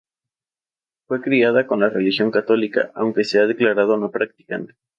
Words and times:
Fue 1.05 1.21
criada 1.21 1.67
en 1.69 1.79
la 1.79 1.89
religión 1.89 2.31
católica, 2.31 2.91
aunque 2.95 3.23
se 3.23 3.37
ha 3.37 3.45
declarado 3.45 3.97
no 3.97 4.09
practicante. 4.09 4.73